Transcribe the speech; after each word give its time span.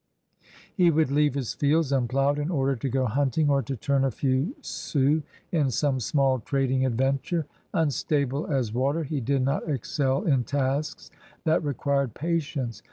He 0.73 0.89
would 0.89 1.11
leave 1.11 1.35
his 1.35 1.53
fields 1.53 1.91
unploughed 1.91 2.39
in 2.39 2.49
order 2.49 2.75
to 2.75 2.89
go 2.89 3.05
hunting 3.05 3.51
or 3.51 3.61
to 3.61 3.75
turn 3.75 4.03
a 4.03 4.09
few 4.09 4.55
sous 4.61 5.21
in 5.51 5.69
some 5.69 5.99
small 5.99 6.39
trading 6.39 6.83
adventure. 6.83 7.45
Unstable 7.71 8.47
as 8.47 8.73
water, 8.73 9.03
he 9.03 9.21
did 9.21 9.43
not 9.43 9.69
excel 9.69 10.23
in 10.23 10.43
tasks 10.43 11.11
that 11.43 11.63
required 11.63 12.15
patience. 12.15 12.79